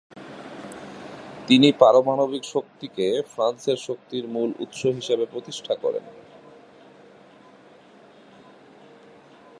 তিনি 1.47 1.69
পারমাণবিক 1.79 2.43
শক্তিকে 2.43 3.07
ফ্রান্সের 3.33 3.77
শক্তির 3.77 4.25
মূল 4.27 4.49
উৎস 4.59 4.81
হিসেবে 4.97 5.25
প্রতিষ্ঠা 5.25 5.75
করেন। 5.75 6.05